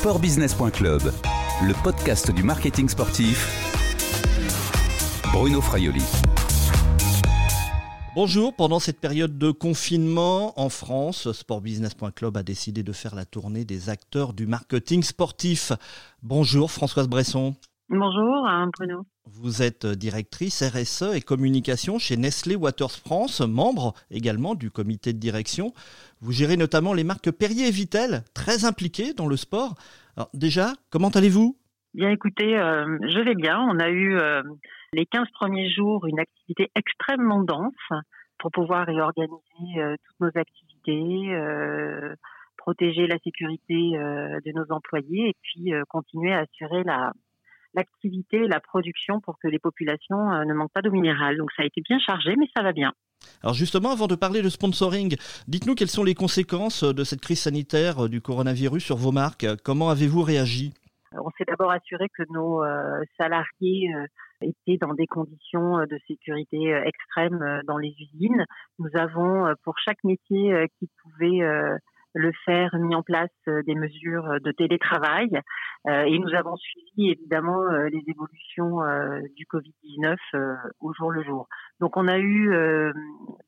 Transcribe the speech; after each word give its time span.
Sportbusiness.club, 0.00 1.02
le 1.62 1.82
podcast 1.84 2.30
du 2.30 2.42
marketing 2.42 2.88
sportif. 2.88 3.46
Bruno 5.30 5.60
Fraioli. 5.60 6.02
Bonjour, 8.14 8.56
pendant 8.56 8.78
cette 8.78 8.98
période 8.98 9.36
de 9.36 9.50
confinement 9.50 10.58
en 10.58 10.70
France, 10.70 11.30
sportbusiness.club 11.32 12.34
a 12.38 12.42
décidé 12.42 12.82
de 12.82 12.92
faire 12.92 13.14
la 13.14 13.26
tournée 13.26 13.66
des 13.66 13.90
acteurs 13.90 14.32
du 14.32 14.46
marketing 14.46 15.02
sportif. 15.02 15.72
Bonjour 16.22 16.70
Françoise 16.70 17.06
Bresson. 17.06 17.54
Bonjour 17.90 18.46
hein, 18.46 18.70
Bruno. 18.78 19.04
Vous 19.26 19.62
êtes 19.62 19.84
directrice 19.84 20.62
RSE 20.62 21.14
et 21.14 21.20
communication 21.20 21.98
chez 21.98 22.16
Nestlé 22.16 22.54
Waters 22.56 22.92
France, 22.92 23.40
membre 23.40 23.94
également 24.10 24.54
du 24.54 24.70
comité 24.70 25.12
de 25.12 25.18
direction. 25.18 25.72
Vous 26.20 26.32
gérez 26.32 26.56
notamment 26.56 26.94
les 26.94 27.04
marques 27.04 27.30
Perrier 27.30 27.66
et 27.68 27.72
Vitel, 27.72 28.24
très 28.32 28.64
impliquées 28.64 29.12
dans 29.12 29.26
le 29.26 29.36
sport. 29.36 29.74
Déjà, 30.34 30.72
comment 30.90 31.08
allez-vous? 31.08 31.56
Bien 31.92 32.10
écoutez, 32.10 32.56
euh, 32.56 32.98
je 33.02 33.18
vais 33.18 33.34
bien. 33.34 33.58
On 33.60 33.80
a 33.80 33.88
eu 33.88 34.16
euh, 34.16 34.42
les 34.92 35.06
15 35.06 35.26
premiers 35.32 35.68
jours 35.70 36.06
une 36.06 36.20
activité 36.20 36.70
extrêmement 36.76 37.42
dense 37.42 37.74
pour 38.38 38.52
pouvoir 38.52 38.86
réorganiser 38.86 39.78
euh, 39.78 39.96
toutes 40.04 40.20
nos 40.20 40.40
activités, 40.40 41.36
protéger 42.56 43.06
la 43.06 43.18
sécurité 43.18 43.74
de 43.74 44.52
nos 44.54 44.74
employés 44.74 45.28
et 45.30 45.36
puis 45.42 45.72
continuer 45.88 46.32
à 46.32 46.40
assurer 46.40 46.84
la, 46.84 47.12
l'activité 47.74 48.38
et 48.38 48.48
la 48.48 48.60
production 48.60 49.20
pour 49.20 49.38
que 49.38 49.48
les 49.48 49.58
populations 49.58 50.44
ne 50.44 50.54
manquent 50.54 50.72
pas 50.72 50.80
d'eau 50.80 50.90
minérale. 50.90 51.36
Donc 51.36 51.52
ça 51.52 51.64
a 51.64 51.66
été 51.66 51.82
bien 51.82 51.98
chargé, 51.98 52.34
mais 52.36 52.48
ça 52.56 52.62
va 52.62 52.72
bien. 52.72 52.92
Alors 53.42 53.54
justement, 53.54 53.90
avant 53.90 54.06
de 54.06 54.14
parler 54.14 54.42
de 54.42 54.48
sponsoring, 54.48 55.16
dites-nous 55.48 55.74
quelles 55.74 55.88
sont 55.88 56.04
les 56.04 56.14
conséquences 56.14 56.84
de 56.84 57.04
cette 57.04 57.20
crise 57.20 57.40
sanitaire 57.40 58.08
du 58.08 58.20
coronavirus 58.20 58.84
sur 58.84 58.96
vos 58.96 59.12
marques. 59.12 59.46
Comment 59.64 59.90
avez-vous 59.90 60.22
réagi? 60.22 60.72
On 61.12 61.30
s'est 61.36 61.44
d'abord 61.46 61.72
assuré 61.72 62.06
que 62.16 62.22
nos 62.30 62.62
salariés 63.18 63.88
étaient 64.42 64.78
dans 64.80 64.94
des 64.94 65.06
conditions 65.06 65.78
de 65.78 65.98
sécurité 66.06 66.80
extrêmes 66.84 67.62
dans 67.66 67.78
les 67.78 67.94
usines. 67.98 68.44
Nous 68.78 68.90
avons, 68.94 69.52
pour 69.64 69.74
chaque 69.78 70.02
métier 70.04 70.66
qui 70.78 70.88
pouvait 71.02 71.40
le 72.14 72.32
faire, 72.44 72.74
mis 72.76 72.94
en 72.94 73.02
place 73.02 73.30
des 73.46 73.74
mesures 73.74 74.40
de 74.40 74.52
télétravail 74.52 75.28
et 75.88 76.18
nous 76.18 76.34
avons 76.34 76.56
suivi 76.56 77.10
évidemment 77.10 77.64
les 77.90 78.02
évolutions 78.06 78.78
du 79.36 79.46
Covid-19 79.46 80.16
au 80.80 80.92
jour 80.92 81.10
le 81.10 81.22
jour. 81.22 81.48
Donc 81.78 81.96
on 81.96 82.08
a 82.08 82.18
eu 82.18 82.52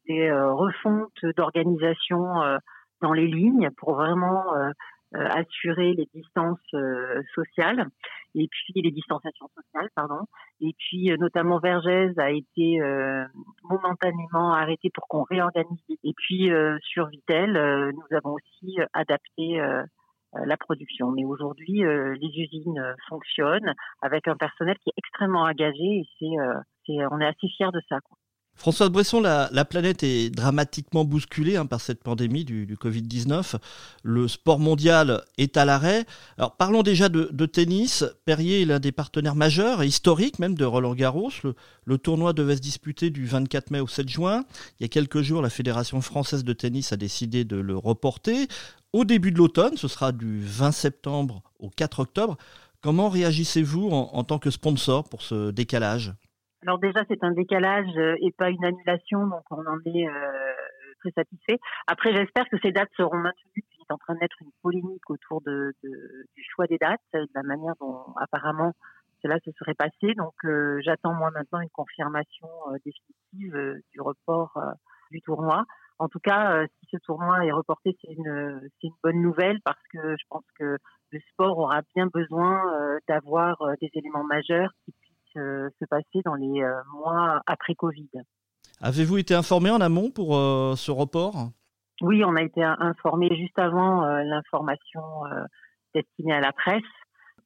des 0.07 0.33
refontes 0.33 1.25
d'organisation 1.37 2.59
dans 3.03 3.13
les 3.13 3.27
lignes 3.27 3.69
pour 3.77 3.95
vraiment 3.95 4.55
euh, 4.55 4.71
assurer 5.15 5.95
les 5.95 6.09
distances 6.15 6.59
euh, 6.75 7.23
sociales 7.35 7.87
et 8.35 8.49
puis 8.49 8.83
les 8.83 8.91
distanciations 8.91 9.49
sociales, 9.55 9.89
pardon. 9.95 10.21
Et 10.61 10.75
puis 10.79 11.11
euh, 11.11 11.17
notamment 11.19 11.59
Vergès 11.59 12.17
a 12.19 12.31
été 12.31 12.81
momentanément 13.65 14.53
arrêté 14.53 14.91
pour 14.95 15.07
qu'on 15.09 15.25
réorganise. 15.25 15.79
Et 16.05 16.13
puis 16.17 16.51
sur 16.83 17.09
Vitel, 17.09 17.53
nous 17.95 18.17
avons 18.17 18.35
aussi 18.35 18.77
adapté 18.93 19.61
la 20.33 20.57
production. 20.57 21.11
Mais 21.11 21.25
aujourd'hui, 21.25 21.83
les 21.83 22.43
usines 22.43 22.95
fonctionnent 23.09 23.75
avec 24.01 24.29
un 24.29 24.37
personnel 24.37 24.77
qui 24.83 24.91
est 24.91 24.99
extrêmement 24.99 25.43
engagé 25.43 25.83
et 25.85 26.05
c'est, 26.19 27.07
on 27.11 27.21
est 27.21 27.27
assez 27.27 27.49
fiers 27.57 27.73
de 27.73 27.81
ça. 27.89 27.99
Quoi. 28.01 28.17
François 28.55 28.89
Bresson, 28.91 29.21
la, 29.21 29.65
planète 29.65 30.05
est 30.05 30.31
dramatiquement 30.31 31.05
bousculée 31.05 31.57
hein, 31.57 31.67
par 31.67 31.81
cette 31.81 32.01
pandémie 32.01 32.45
du, 32.45 32.77
Covid-19. 32.77 33.57
Le 34.05 34.29
sport 34.29 34.61
mondial 34.61 35.25
est 35.37 35.57
à 35.57 35.65
l'arrêt. 35.65 36.07
Alors 36.39 36.57
parlons 36.57 36.85
déjà 36.85 37.09
de, 37.09 37.47
tennis. 37.47 38.05
Perrier 38.25 38.63
est 38.63 38.65
l'un 38.65 38.79
des 38.79 38.93
partenaires 38.93 39.35
majeurs 39.35 39.83
et 39.83 39.87
historiques 39.89 40.39
même 40.39 40.55
de 40.55 40.65
Roland 40.65 40.95
Garros. 40.95 41.33
Le, 41.87 41.99
tournoi 41.99 42.33
devait 42.33 42.55
se 42.55 42.61
disputer 42.61 43.11
du 43.11 43.27
24 43.27 43.73
mai 43.73 43.81
au 43.81 43.89
7 43.89 44.09
juin. 44.09 44.45
Il 44.79 44.85
y 44.85 44.87
a 44.87 44.89
quelques 44.89 45.23
jours, 45.23 45.43
la 45.43 45.51
Fédération 45.51 46.01
française 46.01 46.45
de 46.45 46.53
tennis 46.53 46.93
a 46.93 46.97
décidé 46.97 47.45
de 47.45 47.57
le 47.57 47.77
reporter. 47.77 48.47
Au 48.93 49.05
début 49.05 49.33
de 49.33 49.39
l'automne, 49.39 49.77
ce 49.77 49.89
sera 49.89 50.13
du 50.13 50.41
20 50.41 50.71
septembre 50.71 51.43
au 51.59 51.69
4 51.69 51.99
octobre. 52.01 52.37
Comment 52.81 53.09
réagissez-vous 53.09 53.91
en 53.91 54.25
tant 54.25 54.39
que 54.39 54.51
sponsor 54.51 55.03
pour 55.09 55.23
ce 55.23 55.51
décalage? 55.51 56.15
Alors 56.63 56.79
déjà, 56.79 57.01
c'est 57.09 57.25
un 57.25 57.33
décalage 57.33 57.97
euh, 57.97 58.15
et 58.21 58.31
pas 58.31 58.51
une 58.51 58.65
annulation, 58.65 59.27
donc 59.27 59.43
on 59.51 59.67
en 59.67 59.79
est 59.85 60.09
euh, 60.09 60.53
très 61.01 61.11
satisfait. 61.11 61.59
Après, 61.89 62.15
j'espère 62.15 62.49
que 62.49 62.57
ces 62.63 62.71
dates 62.71 62.91
seront 62.97 63.17
maintenues. 63.17 63.51
Il 63.57 63.81
est 63.81 63.93
en 63.93 63.99
train 63.99 64.15
d'être 64.15 64.37
une 64.41 64.53
polémique 64.63 65.11
autour 65.11 65.41
de, 65.43 65.75
du 65.83 66.45
choix 66.55 66.67
des 66.69 66.79
dates, 66.79 67.01
de 67.15 67.27
la 67.35 67.43
manière 67.43 67.75
dont 67.81 68.15
apparemment 68.17 68.73
cela 69.23 69.39
se 69.45 69.51
serait 69.59 69.75
passé. 69.75 70.15
Donc 70.17 70.35
euh, 70.45 70.81
j'attends 70.85 71.15
moi 71.15 71.31
maintenant 71.33 71.61
une 71.61 71.71
confirmation 71.71 72.49
définitive 72.85 73.83
du 73.93 74.01
report 74.01 74.57
du 75.11 75.21
tournoi. 75.21 75.65
En 75.99 76.09
tout 76.09 76.21
cas, 76.21 76.65
si 76.79 76.89
ce 76.93 76.97
tournoi 76.99 77.45
est 77.45 77.53
reporté, 77.53 77.97
c'est 78.01 78.13
une, 78.13 78.69
une 78.83 78.95
bonne 79.03 79.21
nouvelle 79.21 79.59
parce 79.65 79.83
que 79.93 80.17
je 80.17 80.25
pense 80.31 80.45
que 80.59 80.79
le 81.11 81.21
sport 81.33 81.59
aura 81.59 81.83
bien 81.95 82.07
besoin 82.07 82.63
d'avoir 83.09 83.57
des 83.81 83.91
éléments 83.95 84.25
majeurs 84.25 84.71
qui 84.85 84.93
se 85.35 85.85
passer 85.89 86.21
dans 86.25 86.35
les 86.35 86.63
euh, 86.63 86.75
mois 86.93 87.41
après 87.47 87.75
Covid. 87.75 88.09
Avez-vous 88.81 89.19
été 89.19 89.35
informé 89.35 89.71
en 89.71 89.81
amont 89.81 90.11
pour 90.11 90.37
euh, 90.37 90.75
ce 90.77 90.91
report? 90.91 91.51
Oui, 92.01 92.25
on 92.25 92.35
a 92.35 92.43
été 92.43 92.63
informé 92.63 93.29
juste 93.37 93.59
avant 93.59 94.05
euh, 94.05 94.23
l'information 94.25 95.03
destinée 95.95 96.33
à 96.33 96.41
la 96.41 96.53
presse. 96.53 96.83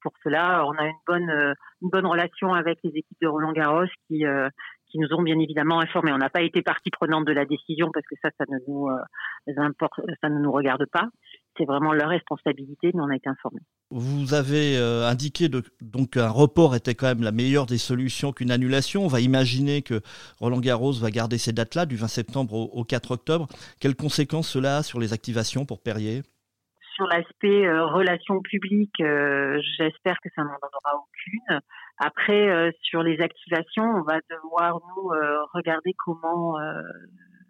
Pour 0.00 0.12
cela, 0.22 0.64
on 0.66 0.72
a 0.72 0.86
une 0.86 1.00
bonne, 1.06 1.54
une 1.82 1.90
bonne 1.90 2.06
relation 2.06 2.54
avec 2.54 2.78
les 2.84 2.90
équipes 2.90 3.20
de 3.20 3.26
Roland 3.26 3.52
Garros 3.52 3.86
qui, 4.06 4.24
qui 4.96 5.02
nous 5.02 5.12
ont 5.12 5.22
bien 5.22 5.38
évidemment 5.38 5.80
informés. 5.80 6.12
On 6.12 6.18
n'a 6.18 6.30
pas 6.30 6.42
été 6.42 6.62
partie 6.62 6.90
prenante 6.90 7.26
de 7.26 7.32
la 7.32 7.44
décision 7.44 7.90
parce 7.92 8.06
que 8.06 8.14
ça, 8.22 8.30
ça 8.38 8.44
ne 8.48 8.58
nous, 8.66 8.88
importe, 9.58 10.00
ça 10.22 10.28
ne 10.28 10.38
nous 10.38 10.52
regarde 10.52 10.86
pas 10.86 11.08
c'est 11.56 11.64
vraiment 11.64 11.92
leur 11.92 12.08
responsabilité, 12.08 12.90
mais 12.94 13.00
on 13.00 13.10
a 13.10 13.16
été 13.16 13.28
informés. 13.28 13.60
Vous 13.90 14.34
avez 14.34 14.76
euh, 14.76 15.06
indiqué 15.06 15.48
de, 15.48 15.62
donc 15.80 16.10
qu'un 16.10 16.28
report 16.28 16.74
était 16.74 16.94
quand 16.94 17.06
même 17.06 17.22
la 17.22 17.32
meilleure 17.32 17.66
des 17.66 17.78
solutions 17.78 18.32
qu'une 18.32 18.50
annulation. 18.50 19.04
On 19.04 19.08
va 19.08 19.20
imaginer 19.20 19.82
que 19.82 20.00
Roland 20.38 20.60
Garros 20.60 20.92
va 20.92 21.10
garder 21.10 21.38
ces 21.38 21.52
dates-là, 21.52 21.86
du 21.86 21.96
20 21.96 22.08
septembre 22.08 22.54
au, 22.54 22.84
4 22.84 23.12
octobre. 23.12 23.46
Quelles 23.80 23.96
conséquences 23.96 24.48
cela 24.48 24.78
a 24.78 24.82
sur 24.82 25.00
les 25.00 25.12
activations 25.12 25.64
pour 25.64 25.82
Perrier? 25.82 26.22
Sur 26.94 27.06
l'aspect 27.06 27.66
euh, 27.66 27.86
relations 27.86 28.40
publiques, 28.40 29.00
euh, 29.00 29.60
j'espère 29.78 30.18
que 30.22 30.28
ça 30.34 30.42
n'en 30.42 30.48
aura 30.50 31.02
aucune. 31.02 31.60
Après, 31.98 32.72
sur 32.82 33.02
les 33.02 33.20
activations, 33.20 33.84
on 33.84 34.02
va 34.02 34.18
devoir 34.30 34.80
nous 34.96 35.08
regarder 35.54 35.94
comment 35.96 36.58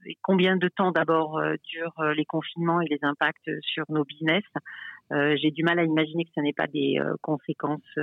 et 0.07 0.17
combien 0.23 0.57
de 0.57 0.69
temps 0.69 0.93
d'abord 0.93 1.39
euh, 1.39 1.55
durent 1.65 1.99
euh, 2.01 2.15
les 2.15 2.25
confinements 2.25 2.81
et 2.81 2.87
les 2.89 2.99
impacts 3.03 3.51
sur 3.61 3.85
nos 3.89 4.05
business. 4.05 4.45
Euh, 5.13 5.37
j'ai 5.41 5.51
du 5.51 5.63
mal 5.63 5.79
à 5.79 5.85
imaginer 5.85 6.25
que 6.25 6.31
ce 6.35 6.41
n'est 6.41 6.53
pas 6.53 6.67
des 6.67 6.99
conséquences 7.23 7.99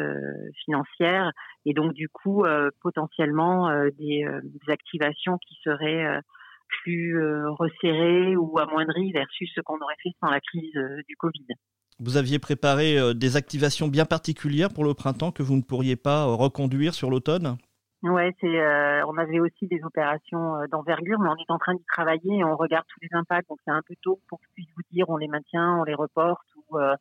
financières 0.63 1.31
et 1.65 1.73
donc 1.73 1.93
du 1.93 2.07
coup 2.07 2.43
potentiellement 2.81 3.69
des, 3.99 4.25
activations 4.69 5.37
qui 5.37 5.57
seraient 5.65 6.21
plus 6.69 7.21
resserrées 7.49 8.37
ou 8.37 8.57
amoindries 8.57 9.11
versus 9.11 9.51
ce 9.53 9.59
qu'on 9.59 9.79
aurait 9.79 9.97
fait 10.01 10.11
sans 10.21 10.31
la 10.31 10.39
crise 10.39 10.79
du 11.09 11.17
Covid. 11.17 11.45
Vous 11.99 12.17
aviez 12.17 12.39
préparé 12.39 13.13
des 13.13 13.37
activations 13.37 13.87
bien 13.87 14.05
particulières 14.05 14.73
pour 14.73 14.83
le 14.83 14.93
printemps 14.93 15.31
que 15.31 15.43
vous 15.43 15.55
ne 15.55 15.61
pourriez 15.61 15.95
pas 15.95 16.25
reconduire 16.25 16.93
sur 16.93 17.09
l'automne? 17.09 17.57
Ouais, 18.03 18.35
c'est. 18.41 18.59
Euh, 18.59 19.05
on 19.07 19.17
avait 19.17 19.39
aussi 19.39 19.65
des 19.67 19.81
opérations 19.85 20.57
euh, 20.57 20.67
d'envergure, 20.67 21.19
mais 21.19 21.29
on 21.29 21.37
est 21.37 21.49
en 21.49 21.57
train 21.57 21.73
d'y 21.73 21.85
travailler 21.85 22.39
et 22.39 22.43
on 22.43 22.57
regarde 22.57 22.85
tous 22.89 22.99
les 23.01 23.07
impacts. 23.13 23.47
Donc 23.47 23.59
c'est 23.63 23.71
un 23.71 23.81
peu 23.81 23.95
tôt 24.01 24.19
pour 24.27 24.39
que 24.39 24.45
je 24.49 24.53
puisse 24.55 24.69
vous 24.75 24.84
dire 24.91 25.09
on 25.09 25.16
les 25.16 25.29
maintient, 25.29 25.78
on 25.79 25.85
les 25.85 25.93
reporte 25.93 26.45
ou 26.57 26.78
euh, 26.78 26.95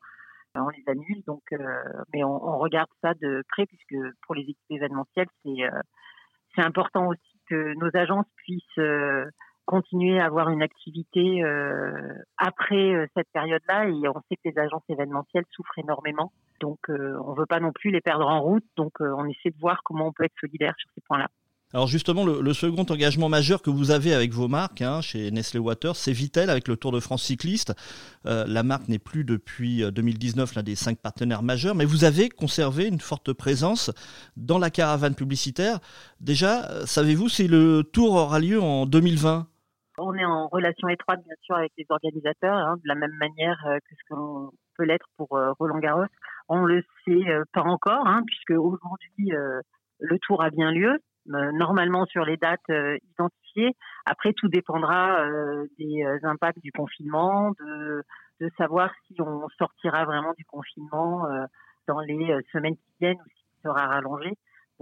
on 0.54 0.68
les 0.68 0.84
annule. 0.86 1.24
Donc, 1.26 1.42
mais 2.14 2.22
on, 2.22 2.58
regarde 2.58 2.88
ça 3.00 3.14
de 3.14 3.42
près 3.48 3.66
puisque 3.66 3.96
pour 4.26 4.36
les 4.36 4.42
équipes 4.42 4.70
événementielles, 4.70 5.26
c'est 5.44 6.62
important 6.62 7.08
aussi 7.08 7.40
que 7.48 7.74
nos 7.74 7.90
agences 7.94 8.26
puissent 8.36 8.78
continuer 9.64 10.18
à 10.18 10.26
avoir 10.26 10.50
une 10.50 10.62
activité 10.62 11.42
euh, 11.42 12.14
après 12.36 12.94
euh, 12.94 13.06
cette 13.16 13.28
période-là. 13.32 13.88
Et 13.88 14.08
on 14.08 14.20
sait 14.28 14.36
que 14.36 14.48
les 14.48 14.58
agences 14.58 14.82
événementielles 14.88 15.44
souffrent 15.54 15.78
énormément. 15.78 16.32
Donc, 16.60 16.78
euh, 16.88 17.16
on 17.24 17.32
ne 17.32 17.38
veut 17.38 17.46
pas 17.46 17.60
non 17.60 17.72
plus 17.72 17.90
les 17.90 18.00
perdre 18.00 18.26
en 18.26 18.40
route. 18.40 18.64
Donc, 18.76 18.92
on 19.00 19.24
essaie 19.26 19.50
de 19.50 19.58
voir 19.60 19.80
comment 19.84 20.08
on 20.08 20.12
peut 20.12 20.24
être 20.24 20.34
solidaire 20.40 20.74
sur 20.78 20.90
ces 20.94 21.00
points-là. 21.06 21.28
Alors 21.74 21.86
justement, 21.86 22.26
le, 22.26 22.52
second 22.52 22.84
engagement 22.90 23.30
majeur 23.30 23.62
que 23.62 23.70
vous 23.70 23.92
avez 23.92 24.12
avec 24.12 24.34
vos 24.34 24.46
marques 24.46 24.82
hein, 24.82 25.00
chez 25.00 25.30
Nestlé 25.30 25.58
Waters, 25.58 25.96
c'est 25.96 26.12
Vitel 26.12 26.50
avec 26.50 26.68
le 26.68 26.76
Tour 26.76 26.92
de 26.92 27.00
France 27.00 27.22
cycliste. 27.22 27.72
la 28.26 28.62
marque 28.62 28.88
n'est 28.88 28.98
plus 28.98 29.24
depuis 29.24 29.82
2019 29.90 30.54
l'un 30.54 30.62
des 30.62 30.74
cinq 30.74 30.98
partenaires 30.98 31.42
majeurs, 31.42 31.74
mais 31.74 31.86
vous 31.86 32.04
avez 32.04 32.28
conservé 32.28 32.88
une 32.88 33.00
forte 33.00 33.32
présence 33.32 33.90
dans 34.36 34.58
la 34.58 34.68
caravane 34.68 35.14
publicitaire. 35.14 35.78
Déjà, 36.20 36.84
savez-vous 36.84 37.30
si 37.30 37.48
le 37.48 37.84
Tour 37.90 38.16
aura 38.16 38.38
lieu 38.38 38.60
en 38.60 38.84
2020 38.84 39.46
on 39.98 40.14
est 40.14 40.24
en 40.24 40.48
relation 40.48 40.88
étroite, 40.88 41.20
bien 41.24 41.34
sûr, 41.42 41.56
avec 41.56 41.72
les 41.76 41.86
organisateurs, 41.88 42.56
hein, 42.56 42.76
de 42.76 42.88
la 42.88 42.94
même 42.94 43.14
manière 43.18 43.58
euh, 43.66 43.78
que 43.78 43.94
ce 43.94 44.14
qu'on 44.14 44.50
peut 44.76 44.84
l'être 44.84 45.06
pour 45.16 45.36
euh, 45.36 45.52
Roland 45.58 45.78
Garros. 45.78 46.06
On 46.48 46.64
le 46.64 46.82
sait 47.04 47.24
pas 47.52 47.62
encore, 47.62 48.06
hein, 48.06 48.22
puisque 48.26 48.58
aujourd'hui 48.58 49.30
le 50.00 50.18
tour 50.18 50.42
a 50.42 50.50
bien 50.50 50.70
lieu, 50.72 50.98
normalement 51.26 52.04
sur 52.06 52.24
les 52.24 52.36
dates 52.36 52.60
identifiées. 52.68 53.74
Après, 54.04 54.32
tout 54.32 54.48
dépendra 54.48 55.24
des 55.78 56.04
impacts 56.24 56.60
du 56.60 56.72
confinement, 56.72 57.52
de, 57.52 58.02
de 58.40 58.50
savoir 58.58 58.90
si 59.06 59.14
on 59.22 59.48
sortira 59.56 60.04
vraiment 60.04 60.34
du 60.36 60.44
confinement 60.44 61.26
dans 61.86 62.00
les 62.00 62.36
semaines 62.52 62.76
qui 62.76 62.92
viennent 63.00 63.20
ou 63.20 63.30
s'il 63.30 63.62
sera 63.62 63.86
rallongé. 63.86 64.32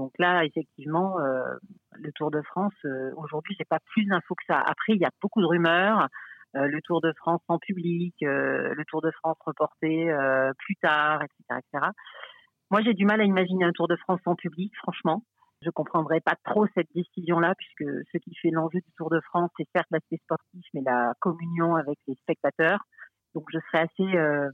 Donc 0.00 0.12
là, 0.18 0.46
effectivement, 0.46 1.18
le 1.18 2.12
Tour 2.12 2.30
de 2.30 2.40
France, 2.40 2.72
aujourd'hui, 3.16 3.54
j'ai 3.58 3.66
pas 3.66 3.80
plus 3.92 4.06
d'infos 4.06 4.34
que 4.34 4.44
ça. 4.48 4.58
Après, 4.58 4.94
il 4.94 4.98
y 4.98 5.04
a 5.04 5.10
beaucoup 5.20 5.42
de 5.42 5.46
rumeurs. 5.46 6.08
le 6.54 6.80
Tour 6.80 7.02
de 7.02 7.12
France 7.18 7.42
en 7.48 7.58
public, 7.58 8.14
le 8.22 8.82
Tour 8.88 9.02
de 9.02 9.10
France 9.10 9.36
reporté 9.44 10.10
plus 10.56 10.76
tard, 10.76 11.22
etc., 11.22 11.60
etc. 11.60 11.90
Moi, 12.70 12.80
j'ai 12.82 12.94
du 12.94 13.04
mal 13.04 13.20
à 13.20 13.24
imaginer 13.24 13.66
un 13.66 13.72
Tour 13.72 13.88
de 13.88 13.96
France 13.96 14.20
en 14.24 14.36
public, 14.36 14.72
franchement. 14.78 15.22
Je 15.60 15.68
comprendrais 15.68 16.20
pas 16.20 16.36
trop 16.44 16.66
cette 16.74 16.88
décision-là, 16.94 17.54
puisque 17.58 17.92
ce 18.10 18.16
qui 18.16 18.34
fait 18.40 18.50
l'enjeu 18.50 18.78
du 18.78 18.92
Tour 18.96 19.10
de 19.10 19.20
France, 19.20 19.50
c'est 19.58 19.68
certes 19.74 19.88
l'aspect 19.90 20.16
sportif, 20.22 20.64
mais 20.72 20.80
la 20.80 21.12
communion 21.20 21.74
avec 21.74 21.98
les 22.08 22.14
spectateurs. 22.14 22.80
Donc, 23.34 23.44
je 23.52 23.58
serais 23.58 23.84
assez, 23.84 24.16
euh, 24.16 24.50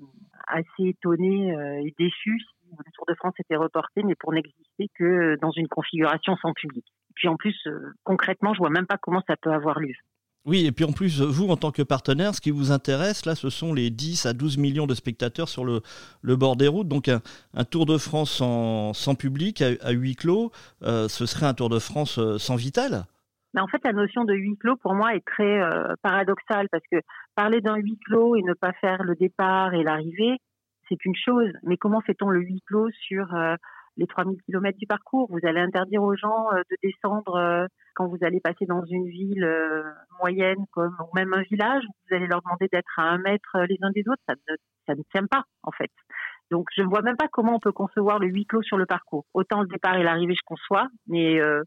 assez 0.48 0.88
étonnée 0.88 1.54
euh, 1.54 1.86
et 1.86 1.94
déçue 1.98 2.40
le 2.70 2.92
Tour 2.92 3.06
de 3.08 3.14
France 3.14 3.34
était 3.38 3.56
reporté, 3.56 4.02
mais 4.02 4.14
pour 4.14 4.32
n'exister 4.32 4.88
que 4.98 5.36
dans 5.40 5.50
une 5.50 5.68
configuration 5.68 6.36
sans 6.36 6.52
public. 6.52 6.84
Puis 7.14 7.28
en 7.28 7.36
plus, 7.36 7.56
euh, 7.66 7.92
concrètement, 8.04 8.54
je 8.54 8.58
vois 8.58 8.70
même 8.70 8.86
pas 8.86 8.98
comment 8.98 9.22
ça 9.26 9.36
peut 9.36 9.52
avoir 9.52 9.80
lieu. 9.80 9.94
Oui, 10.46 10.64
et 10.64 10.70
puis 10.70 10.84
en 10.84 10.92
plus, 10.92 11.20
vous, 11.20 11.48
en 11.48 11.56
tant 11.56 11.72
que 11.72 11.82
partenaire, 11.82 12.32
ce 12.32 12.40
qui 12.40 12.52
vous 12.52 12.70
intéresse, 12.70 13.26
là, 13.26 13.34
ce 13.34 13.50
sont 13.50 13.74
les 13.74 13.90
10 13.90 14.26
à 14.26 14.32
12 14.32 14.58
millions 14.58 14.86
de 14.86 14.94
spectateurs 14.94 15.48
sur 15.48 15.64
le, 15.64 15.80
le 16.22 16.36
bord 16.36 16.54
des 16.54 16.68
routes. 16.68 16.86
Donc 16.86 17.08
un, 17.08 17.20
Tour 17.64 17.84
de 17.84 17.98
France 17.98 18.30
sans, 18.30 18.92
sans 18.92 19.16
public, 19.16 19.60
à, 19.60 19.90
huis 19.90 20.14
clos, 20.14 20.52
euh, 20.82 21.08
ce 21.08 21.26
serait 21.26 21.46
un 21.46 21.54
Tour 21.54 21.68
de 21.68 21.80
France 21.80 22.18
euh, 22.18 22.38
sans 22.38 22.54
vital 22.54 23.06
mais 23.54 23.62
en 23.62 23.68
fait, 23.68 23.82
la 23.84 23.94
notion 23.94 24.24
de 24.24 24.34
huis 24.34 24.58
clos, 24.58 24.76
pour 24.76 24.94
moi, 24.94 25.14
est 25.14 25.24
très 25.24 25.62
euh, 25.62 25.94
paradoxale 26.02 26.68
parce 26.70 26.84
que 26.92 26.98
parler 27.34 27.62
d'un 27.62 27.76
huis 27.76 27.98
clos 28.04 28.36
et 28.36 28.42
ne 28.42 28.52
pas 28.52 28.74
faire 28.74 29.02
le 29.02 29.14
départ 29.14 29.72
et 29.72 29.82
l'arrivée, 29.82 30.36
c'est 30.88 31.04
une 31.04 31.16
chose. 31.16 31.52
Mais 31.62 31.76
comment 31.76 32.00
fait-on 32.00 32.28
le 32.28 32.40
huis 32.40 32.62
clos 32.66 32.90
sur 32.90 33.26
les 33.96 34.06
3000 34.06 34.40
km 34.42 34.78
du 34.78 34.86
parcours? 34.86 35.28
Vous 35.30 35.40
allez 35.44 35.60
interdire 35.60 36.02
aux 36.02 36.16
gens 36.16 36.50
de 36.52 36.76
descendre 36.82 37.68
quand 37.96 38.06
vous 38.06 38.18
allez 38.20 38.40
passer 38.40 38.66
dans 38.66 38.84
une 38.84 39.08
ville 39.08 39.42
euh, 39.42 39.82
moyenne 40.20 40.66
comme 40.70 40.94
ou 41.00 41.16
même 41.16 41.32
un 41.32 41.42
village, 41.42 41.82
vous 41.82 42.14
allez 42.14 42.26
leur 42.26 42.42
demander 42.42 42.68
d'être 42.70 42.98
à 42.98 43.04
un 43.04 43.18
mètre 43.18 43.56
euh, 43.56 43.66
les 43.66 43.78
uns 43.80 43.90
des 43.90 44.04
autres, 44.06 44.22
ça 44.28 44.34
ne, 44.48 44.56
ça 44.86 44.94
tient 45.12 45.26
pas 45.26 45.44
en 45.62 45.72
fait. 45.72 45.90
Donc 46.50 46.68
je 46.76 46.82
ne 46.82 46.88
vois 46.88 47.00
même 47.00 47.16
pas 47.16 47.28
comment 47.28 47.56
on 47.56 47.58
peut 47.58 47.72
concevoir 47.72 48.18
le 48.18 48.28
huis 48.28 48.44
clos 48.44 48.62
sur 48.62 48.76
le 48.76 48.84
parcours. 48.84 49.24
Autant 49.32 49.62
le 49.62 49.66
départ 49.66 49.96
et 49.96 50.04
l'arrivée 50.04 50.34
je 50.34 50.44
conçois, 50.44 50.88
mais 51.06 51.40
euh, 51.40 51.62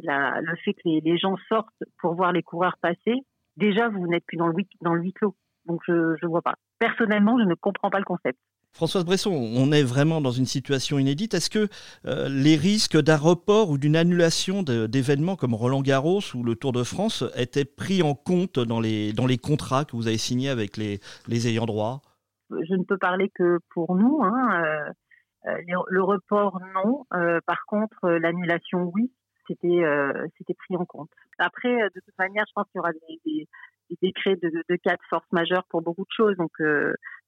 la, 0.00 0.40
le 0.40 0.56
fait 0.56 0.74
que 0.74 0.80
les, 0.84 1.00
les, 1.00 1.16
gens 1.16 1.36
sortent 1.48 1.84
pour 2.00 2.14
voir 2.14 2.32
les 2.32 2.42
coureurs 2.42 2.76
passer, 2.82 3.14
déjà 3.56 3.88
vous 3.88 4.06
n'êtes 4.08 4.26
plus 4.26 4.36
dans 4.36 4.48
le, 4.48 4.54
dans 4.80 4.94
le 4.94 5.02
huis 5.02 5.12
clos. 5.12 5.36
Donc 5.66 5.80
je 5.86 5.92
ne 5.92 6.28
vois 6.28 6.42
pas. 6.42 6.54
Personnellement, 6.80 7.38
je 7.38 7.44
ne 7.44 7.54
comprends 7.54 7.90
pas 7.90 7.98
le 8.00 8.04
concept. 8.04 8.38
Françoise 8.72 9.04
Bresson, 9.04 9.32
on 9.32 9.72
est 9.72 9.82
vraiment 9.82 10.20
dans 10.20 10.30
une 10.30 10.46
situation 10.46 10.98
inédite. 10.98 11.34
Est-ce 11.34 11.50
que 11.50 11.68
euh, 12.06 12.28
les 12.28 12.54
risques 12.54 12.96
d'un 12.96 13.16
report 13.16 13.70
ou 13.70 13.78
d'une 13.78 13.96
annulation 13.96 14.62
d'événements 14.62 15.36
comme 15.36 15.54
Roland 15.54 15.82
Garros 15.82 16.20
ou 16.34 16.44
le 16.44 16.54
Tour 16.54 16.72
de 16.72 16.84
France 16.84 17.24
étaient 17.36 17.64
pris 17.64 18.02
en 18.02 18.14
compte 18.14 18.58
dans 18.58 18.80
les, 18.80 19.12
dans 19.12 19.26
les 19.26 19.38
contrats 19.38 19.84
que 19.84 19.96
vous 19.96 20.06
avez 20.06 20.18
signés 20.18 20.48
avec 20.48 20.76
les, 20.76 21.00
les 21.26 21.48
ayants 21.48 21.66
droit? 21.66 22.02
Je 22.50 22.74
ne 22.74 22.84
peux 22.84 22.98
parler 22.98 23.30
que 23.34 23.58
pour 23.74 23.96
nous. 23.96 24.20
Hein. 24.22 24.62
Euh, 24.64 25.50
euh, 25.50 25.82
le 25.88 26.02
report, 26.02 26.60
non. 26.74 27.04
par 27.46 27.64
contre, 27.66 28.08
l'annulation, 28.08 28.92
oui. 28.94 29.10
C'était 29.48 30.54
pris 30.54 30.76
en 30.76 30.84
compte. 30.84 31.08
Après, 31.38 31.74
de 31.74 32.00
toute 32.04 32.18
manière, 32.18 32.44
je 32.46 32.52
pense 32.54 32.66
qu'il 32.66 32.76
y 32.76 32.80
aura 32.80 32.92
des, 32.92 33.48
décrets 34.02 34.36
de, 34.36 34.50
de, 34.68 34.76
cas 34.76 34.92
de 34.92 35.00
force 35.08 35.24
majeure 35.32 35.64
pour 35.70 35.80
beaucoup 35.80 36.02
de 36.02 36.14
choses. 36.14 36.36
Donc 36.36 36.52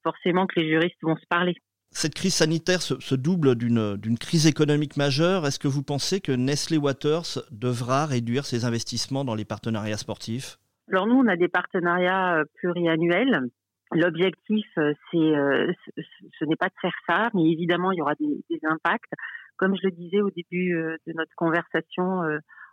forcément 0.03 0.47
que 0.47 0.61
les 0.61 0.69
juristes 0.69 0.99
vont 1.03 1.17
se 1.17 1.27
parler. 1.29 1.55
Cette 1.93 2.15
crise 2.15 2.35
sanitaire 2.35 2.83
se, 2.83 3.15
double 3.17 3.57
d'une 3.57 4.19
crise 4.19 4.47
économique 4.47 4.97
majeure. 4.97 5.47
Est-ce 5.47 5.59
que 5.59 5.67
vous 5.67 5.83
pensez 5.83 6.21
que 6.21 6.31
Nestlé 6.31 6.79
Waters 6.79 7.43
devra 7.51 8.07
réduire 8.07 8.45
ses 8.47 8.65
investissements 8.65 9.25
dans 9.25 9.35
les 9.35 9.45
partenariats 9.45 9.97
sportifs? 9.97 10.59
Alors 10.93 11.07
nous, 11.07 11.17
on 11.17 11.27
a 11.27 11.37
des 11.37 11.49
partenariats 11.49 12.39
euh, 12.39 12.45
pluriannuels. 12.55 13.49
L'objectif, 13.93 14.67
euh, 14.79 14.93
c'est, 15.11 16.03
ce 16.39 16.45
n'est 16.45 16.57
pas 16.57 16.69
de 16.69 16.75
faire 16.81 16.95
ça, 17.09 17.29
mais 17.35 17.51
évidemment, 17.51 17.91
il 17.91 17.99
y 17.99 18.03
aura 18.03 18.15
des, 18.15 18.45
des 18.49 18.61
impacts. 18.63 19.13
Comme 19.57 19.75
je 19.75 19.89
le 19.89 19.91
disais 19.91 20.21
au 20.21 20.31
début 20.31 20.73
de 21.07 21.13
notre 21.13 21.35
conversation, 21.37 22.23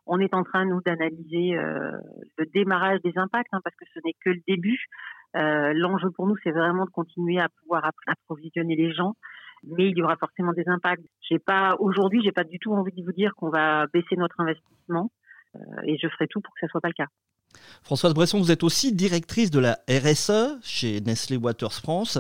on 0.08 0.20
est 0.20 0.34
en 0.34 0.44
train, 0.44 0.66
nous, 0.66 0.82
d'analyser 0.82 1.58
euh, 1.58 1.92
le 2.38 2.46
démarrage 2.46 3.00
des 3.04 3.14
impacts, 3.18 3.54
hein, 3.54 3.60
parce 3.64 3.76
que 3.76 3.86
ce 3.94 4.00
n'est 4.06 4.16
que 4.24 4.30
le 4.32 4.42
début. 4.48 4.80
Euh, 5.38 5.74
l'enjeu 5.74 6.10
pour 6.12 6.28
nous, 6.28 6.36
c'est 6.44 6.52
vraiment 6.52 6.86
de 6.86 6.90
continuer 6.90 7.40
à 7.40 7.50
pouvoir 7.62 7.90
approvisionner 8.08 8.76
les 8.76 8.94
gens, 8.94 9.14
mais 9.64 9.90
il 9.90 9.98
y 9.98 10.02
aura 10.02 10.16
forcément 10.18 10.54
des 10.54 10.68
impacts. 10.68 11.04
J'ai 11.30 11.40
pas 11.40 11.76
aujourd'hui, 11.80 12.22
j'ai 12.24 12.32
pas 12.32 12.44
du 12.44 12.60
tout 12.60 12.74
envie 12.74 12.92
de 12.92 13.04
vous 13.04 13.12
dire 13.12 13.34
qu'on 13.36 13.50
va 13.50 13.88
baisser 13.88 14.16
notre 14.16 14.40
investissement, 14.40 15.12
euh, 15.56 15.60
et 15.86 15.98
je 15.98 16.08
ferai 16.08 16.28
tout 16.28 16.42
pour 16.42 16.54
que 16.54 16.60
ça 16.62 16.68
soit 16.68 16.82
pas 16.82 16.90
le 16.90 16.94
cas. 16.94 17.08
Françoise 17.84 18.14
Bresson, 18.14 18.40
vous 18.40 18.52
êtes 18.52 18.64
aussi 18.64 18.94
directrice 18.94 19.50
de 19.50 19.60
la 19.60 19.80
RSE 19.90 20.58
chez 20.62 21.00
Nestlé 21.02 21.38
Waters 21.38 21.74
France. 21.74 22.20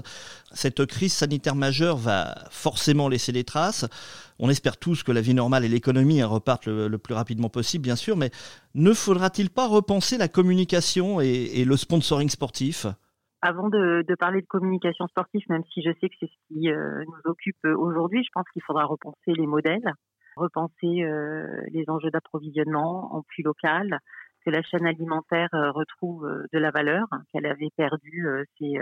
Cette 0.51 0.85
crise 0.85 1.13
sanitaire 1.13 1.55
majeure 1.55 1.97
va 1.97 2.35
forcément 2.49 3.09
laisser 3.09 3.31
des 3.31 3.43
traces. 3.43 3.85
On 4.39 4.49
espère 4.49 4.77
tous 4.77 5.03
que 5.03 5.11
la 5.11 5.21
vie 5.21 5.33
normale 5.33 5.65
et 5.65 5.67
l'économie 5.67 6.23
repartent 6.23 6.67
le, 6.67 6.97
plus 6.97 7.13
rapidement 7.13 7.49
possible, 7.49 7.83
bien 7.83 7.95
sûr, 7.95 8.15
mais 8.15 8.31
ne 8.75 8.93
faudra-t-il 8.93 9.49
pas 9.49 9.67
repenser 9.67 10.17
la 10.17 10.27
communication 10.27 11.19
et, 11.19 11.65
le 11.65 11.77
sponsoring 11.77 12.29
sportif? 12.29 12.85
Avant 13.41 13.69
de, 13.69 14.03
parler 14.19 14.41
de 14.41 14.47
communication 14.47 15.07
sportive, 15.07 15.43
même 15.49 15.63
si 15.73 15.81
je 15.81 15.91
sais 15.99 16.09
que 16.09 16.15
c'est 16.19 16.27
ce 16.27 16.47
qui 16.47 16.71
euh, 16.71 17.03
nous 17.05 17.31
occupe 17.31 17.63
aujourd'hui, 17.65 18.23
je 18.23 18.29
pense 18.33 18.45
qu'il 18.51 18.63
faudra 18.63 18.85
repenser 18.85 19.33
les 19.33 19.47
modèles, 19.47 19.93
repenser 20.35 21.03
euh, 21.03 21.61
les 21.71 21.85
enjeux 21.89 22.11
d'approvisionnement 22.11 23.15
en 23.15 23.21
plus 23.23 23.43
local, 23.43 23.99
que 24.47 24.51
la 24.51 24.61
chaîne 24.61 24.85
alimentaire 24.85 25.49
euh, 25.53 25.71
retrouve 25.71 26.25
euh, 26.25 26.45
de 26.53 26.59
la 26.59 26.71
valeur 26.71 27.05
qu'elle 27.31 27.45
avait 27.45 27.69
perdue 27.75 28.27
euh, 28.27 28.43
ces, 28.57 28.75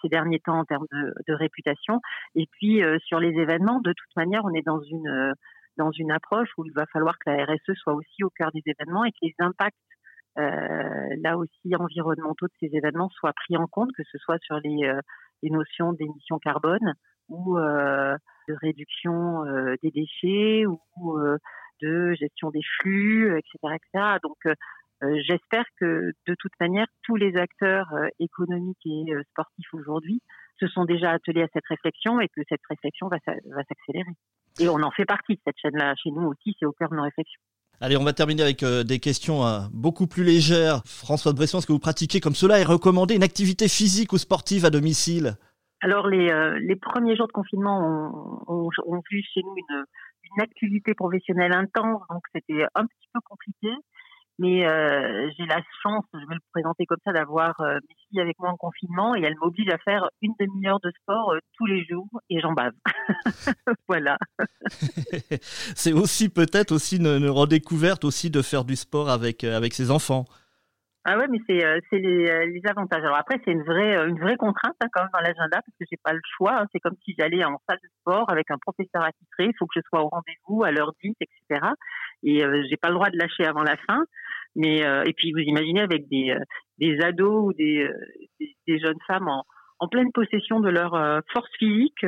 ces 0.00 0.08
derniers 0.08 0.38
temps 0.38 0.58
en 0.58 0.64
termes 0.64 0.86
de, 0.92 1.12
de 1.26 1.34
réputation. 1.34 2.00
Et 2.36 2.46
puis 2.52 2.80
sur 3.04 3.18
les 3.18 3.34
événements, 3.38 3.80
de 3.80 3.92
toute 3.92 4.16
manière, 4.16 4.44
on 4.44 4.54
est 4.54 4.64
dans 4.64 4.80
une 4.80 5.34
dans 5.76 5.90
une 5.92 6.10
approche 6.10 6.48
où 6.58 6.64
il 6.64 6.72
va 6.72 6.84
falloir 6.92 7.18
que 7.18 7.30
la 7.30 7.44
RSE 7.44 7.74
soit 7.78 7.94
aussi 7.94 8.22
au 8.22 8.30
cœur 8.30 8.50
des 8.52 8.62
événements 8.66 9.04
et 9.04 9.12
que 9.12 9.18
les 9.22 9.34
impacts 9.38 9.76
euh, 9.89 9.89
là 10.36 11.36
aussi 11.36 11.74
environnementaux 11.78 12.46
de 12.46 12.52
ces 12.60 12.74
événements 12.74 13.10
soient 13.10 13.32
pris 13.32 13.56
en 13.56 13.66
compte, 13.66 13.90
que 13.96 14.02
ce 14.10 14.18
soit 14.18 14.38
sur 14.42 14.58
les, 14.60 14.92
les 15.42 15.50
notions 15.50 15.92
d'émissions 15.92 16.38
carbone 16.38 16.94
ou 17.28 17.58
euh, 17.58 18.16
de 18.48 18.54
réduction 18.54 19.44
des 19.82 19.90
déchets 19.90 20.64
ou 20.66 21.18
de 21.82 22.12
gestion 22.14 22.50
des 22.50 22.62
flux, 22.80 23.38
etc., 23.38 23.76
etc. 23.76 24.18
Donc 24.22 24.36
euh, 25.02 25.18
j'espère 25.26 25.64
que 25.78 26.12
de 26.26 26.34
toute 26.38 26.52
manière, 26.60 26.86
tous 27.04 27.16
les 27.16 27.36
acteurs 27.36 27.92
euh, 27.94 28.08
économiques 28.18 28.84
et 28.84 29.14
euh, 29.14 29.22
sportifs 29.30 29.72
aujourd'hui 29.72 30.20
se 30.58 30.66
sont 30.66 30.84
déjà 30.84 31.12
attelés 31.12 31.42
à 31.42 31.48
cette 31.54 31.66
réflexion 31.66 32.20
et 32.20 32.28
que 32.28 32.42
cette 32.48 32.60
réflexion 32.68 33.08
va, 33.08 33.16
va 33.26 33.62
s'accélérer. 33.64 34.12
Et 34.60 34.68
on 34.68 34.82
en 34.82 34.90
fait 34.90 35.06
partie 35.06 35.40
cette 35.46 35.56
chaîne-là. 35.56 35.94
Chez 36.02 36.10
nous 36.10 36.26
aussi, 36.26 36.54
c'est 36.58 36.66
au 36.66 36.72
cœur 36.72 36.90
de 36.90 36.96
nos 36.96 37.02
réflexions. 37.02 37.40
Allez, 37.80 37.96
on 37.96 38.04
va 38.04 38.12
terminer 38.12 38.42
avec 38.42 38.62
des 38.62 38.98
questions 38.98 39.42
beaucoup 39.72 40.06
plus 40.06 40.22
légères. 40.22 40.82
François 40.84 41.32
de 41.32 41.36
Bresson, 41.38 41.58
est-ce 41.58 41.66
que 41.66 41.72
vous 41.72 41.78
pratiquez 41.78 42.20
comme 42.20 42.34
cela 42.34 42.60
et 42.60 42.62
recommandez 42.62 43.14
une 43.14 43.22
activité 43.22 43.68
physique 43.68 44.12
ou 44.12 44.18
sportive 44.18 44.66
à 44.66 44.70
domicile? 44.70 45.36
Alors, 45.80 46.06
les, 46.06 46.28
les, 46.60 46.76
premiers 46.76 47.16
jours 47.16 47.26
de 47.26 47.32
confinement 47.32 48.44
ont, 48.48 48.68
ont, 48.86 49.00
vu 49.10 49.22
chez 49.32 49.40
nous 49.42 49.54
une 50.36 50.42
activité 50.42 50.92
professionnelle 50.92 51.54
intense, 51.54 52.02
donc 52.10 52.22
c'était 52.34 52.64
un 52.74 52.84
petit 52.84 53.08
peu 53.14 53.20
compliqué. 53.24 53.68
Mais 54.40 54.66
euh, 54.66 55.30
j'ai 55.36 55.44
la 55.44 55.60
chance, 55.82 56.06
je 56.14 56.20
vais 56.20 56.34
le 56.34 56.40
présenter 56.50 56.86
comme 56.86 56.98
ça, 57.04 57.12
d'avoir 57.12 57.60
euh, 57.60 57.74
mes 57.74 57.94
filles 58.08 58.20
avec 58.22 58.38
moi 58.38 58.48
en 58.48 58.56
confinement 58.56 59.14
et 59.14 59.20
elles 59.20 59.36
m'obligent 59.38 59.70
à 59.70 59.76
faire 59.76 60.08
une 60.22 60.32
demi-heure 60.40 60.80
de 60.80 60.90
sport 61.02 61.32
euh, 61.32 61.40
tous 61.58 61.66
les 61.66 61.84
jours 61.84 62.08
et 62.30 62.40
j'en 62.40 62.54
bave. 62.54 62.72
voilà. 63.88 64.16
c'est 65.76 65.92
aussi 65.92 66.30
peut-être 66.30 66.72
aussi 66.72 66.96
une, 66.96 67.28
redécouverte 67.28 68.02
aussi 68.02 68.30
de 68.30 68.40
faire 68.40 68.64
du 68.64 68.76
sport 68.76 69.10
avec, 69.10 69.44
avec 69.44 69.74
ses 69.74 69.90
enfants. 69.90 70.24
Ah 71.04 71.18
ouais, 71.18 71.26
mais 71.28 71.38
c'est 71.46 71.60
c'est 71.88 71.98
les, 71.98 72.46
les, 72.46 72.60
avantages. 72.68 73.02
Alors 73.02 73.16
après, 73.16 73.40
c'est 73.42 73.52
une 73.52 73.62
vraie 73.62 74.06
une 74.06 74.18
vraie 74.18 74.36
contrainte 74.36 74.76
hein, 74.82 74.86
quand 74.92 75.00
même 75.00 75.10
dans 75.14 75.20
l'agenda 75.20 75.62
parce 75.62 75.76
que 75.78 75.86
j'ai 75.90 75.96
pas 76.02 76.12
le 76.12 76.20
choix. 76.36 76.60
Hein. 76.60 76.66
C'est 76.72 76.78
comme 76.78 76.96
si 77.02 77.14
j'allais 77.18 77.42
en 77.42 77.58
salle 77.66 77.78
de 77.82 77.88
sport 78.00 78.30
avec 78.30 78.50
un 78.50 78.58
professeur 78.58 79.02
attitré. 79.02 79.46
Il 79.46 79.54
faut 79.58 79.66
que 79.66 79.72
je 79.76 79.80
sois 79.88 80.04
au 80.04 80.08
rendez-vous 80.08 80.62
à 80.62 80.72
l'heure 80.72 80.92
dite, 81.02 81.16
etc. 81.20 81.68
Et 82.22 82.44
euh, 82.44 82.62
j'ai 82.68 82.76
pas 82.76 82.88
le 82.88 82.94
droit 82.94 83.08
de 83.08 83.16
lâcher 83.16 83.46
avant 83.46 83.62
la 83.62 83.76
fin. 83.88 84.04
Mais 84.56 84.84
euh, 84.84 85.04
et 85.04 85.12
puis 85.12 85.32
vous 85.32 85.38
imaginez 85.38 85.80
avec 85.80 86.08
des 86.08 86.30
euh, 86.30 86.40
des 86.78 86.98
ados 87.02 87.48
ou 87.48 87.52
des, 87.52 87.88
des, 88.66 88.78
jeunes 88.78 88.98
femmes 89.06 89.28
en, 89.28 89.44
en 89.78 89.88
pleine 89.88 90.12
possession 90.12 90.60
de 90.60 90.70
leur 90.70 90.92
force 91.30 91.50
physique, 91.58 92.06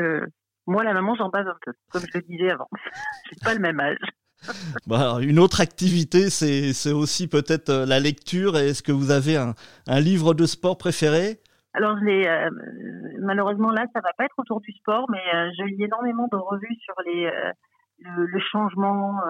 Moi, 0.67 0.83
la 0.83 0.95
maman, 0.95 1.15
j'en 1.15 1.29
passe 1.29 1.47
un 1.47 1.57
peu, 1.61 1.73
comme 1.91 2.03
je 2.11 2.19
le 2.19 2.25
disais 2.25 2.51
avant. 2.51 2.69
J'ai 3.31 3.39
pas 3.45 3.53
le 3.53 3.61
même 3.61 3.79
âge. 3.81 3.99
Bon, 4.87 5.19
une 5.19 5.39
autre 5.39 5.61
activité, 5.61 6.31
c'est 6.31 6.93
aussi 6.93 7.29
peut-être 7.29 7.71
euh, 7.71 7.87
la 7.87 8.01
lecture. 8.01 8.57
Est-ce 8.57 8.83
que 8.83 8.93
vous 8.93 9.11
avez 9.11 9.37
un, 9.37 9.55
un, 9.87 10.01
livre 10.01 10.35
de 10.35 10.47
sport 10.47 10.79
préféré? 10.79 11.41
Alors, 11.75 11.97
je 11.99 12.05
euh, 12.05 12.51
malheureusement, 13.21 13.71
là, 13.71 13.87
ça 13.95 14.01
va 14.01 14.11
pas 14.17 14.25
être 14.25 14.39
autour 14.39 14.61
du 14.61 14.73
sport, 14.73 15.07
mais 15.11 15.23
euh, 15.35 15.51
je 15.59 15.65
lis 15.65 15.85
énormément 15.85 16.29
de 16.31 16.37
revues 16.37 16.77
sur 16.83 16.95
les, 17.07 17.27
euh, 17.27 17.51
le, 18.05 18.27
le, 18.27 18.41
changement 18.41 19.21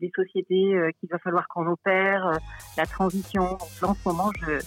des 0.00 0.10
sociétés 0.14 0.74
qu'il 0.98 1.08
va 1.10 1.18
falloir 1.18 1.46
qu'on 1.48 1.66
opère, 1.66 2.38
la 2.76 2.86
transition. 2.86 3.42
Donc 3.42 3.80
là, 3.80 3.88
en 3.88 3.94
ce 3.94 4.08
moment, 4.08 4.30
je, 4.40 4.60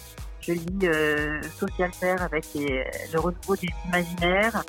je 0.48 0.54
lis 0.54 0.88
euh, 0.88 1.42
Social 1.58 1.92
Faire 1.92 2.22
avec 2.22 2.46
le 2.54 3.20
renouveau 3.20 3.56
des 3.56 3.70
imaginaires 3.88 4.64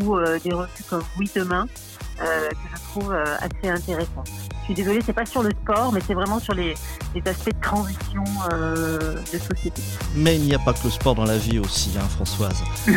ou 0.00 0.16
euh, 0.16 0.38
des 0.38 0.52
revues 0.52 0.84
comme 0.88 1.02
Oui 1.18 1.30
demain 1.34 1.66
euh, 2.20 2.48
que 2.48 2.56
je 2.74 2.82
trouve 2.90 3.12
euh, 3.12 3.24
assez 3.36 3.68
intéressant. 3.68 4.24
Je 4.68 4.74
suis 4.74 4.82
désolée, 4.82 5.00
c'est 5.04 5.14
pas 5.14 5.24
sur 5.24 5.42
le 5.42 5.48
sport, 5.48 5.92
mais 5.92 6.00
c'est 6.06 6.12
vraiment 6.12 6.38
sur 6.38 6.52
les, 6.52 6.74
les, 7.14 7.22
aspects 7.26 7.54
de 7.54 7.60
transition 7.62 8.22
euh, 8.52 9.14
de 9.32 9.38
société. 9.38 9.80
Mais 10.14 10.36
il 10.36 10.42
n'y 10.42 10.54
a 10.54 10.58
pas 10.58 10.74
que 10.74 10.84
le 10.84 10.90
sport 10.90 11.14
dans 11.14 11.24
la 11.24 11.38
vie 11.38 11.58
aussi, 11.58 11.90
hein, 11.98 12.06
Françoise. 12.10 12.62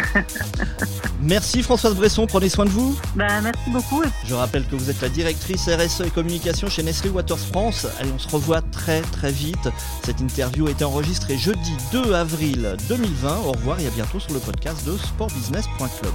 merci 1.22 1.64
Françoise 1.64 1.96
Bresson, 1.96 2.28
prenez 2.28 2.50
soin 2.50 2.66
de 2.66 2.72
vous. 2.72 2.94
Ben, 3.16 3.40
merci 3.42 3.70
beaucoup. 3.70 4.04
Je 4.26 4.34
rappelle 4.34 4.66
que 4.68 4.76
vous 4.76 4.90
êtes 4.90 5.00
la 5.02 5.08
directrice 5.08 5.70
RSE 5.70 6.02
et 6.02 6.10
communication 6.10 6.68
chez 6.68 6.84
Nestlé 6.84 7.10
Waters 7.10 7.40
France. 7.40 7.88
Allez, 8.02 8.12
on 8.14 8.20
se 8.20 8.28
revoit 8.28 8.62
très 8.62 9.00
très 9.00 9.32
vite. 9.32 9.70
Cette 10.04 10.20
interview 10.20 10.68
a 10.68 10.72
été 10.72 10.84
enregistrée 10.84 11.38
jeudi 11.38 11.78
2 11.94 12.12
avril 12.14 12.76
2020. 12.90 13.38
Au 13.46 13.54
revoir 13.54 13.80
et 13.80 13.88
à 13.88 13.92
bientôt 13.92 14.20
sur 14.20 14.34
le 14.34 14.42
podcast 14.42 14.86
de 14.86 14.98
sportbusiness.club. 14.98 16.12